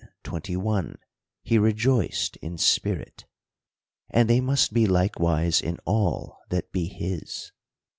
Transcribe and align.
21, 0.23 0.95
he 1.43 1.59
rejoiced 1.59 2.35
in 2.37 2.57
spirit): 2.57 3.27
and 4.09 4.27
they 4.27 4.41
must 4.41 4.73
be 4.73 4.87
likewise 4.87 5.61
in 5.61 5.77
all 5.85 6.39
that 6.49 6.71
be 6.71 6.87
his. 6.87 7.51